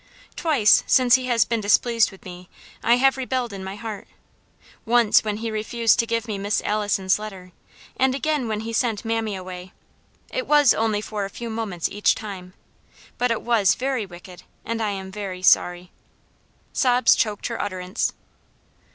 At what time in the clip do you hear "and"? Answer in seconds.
7.97-8.15, 14.65-14.81